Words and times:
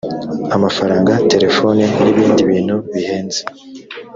amafaranga 0.55 1.11
terefoni 1.31 1.83
n 2.01 2.05
ibindi 2.11 2.41
bintu 2.51 2.75
bihenze 2.93 3.41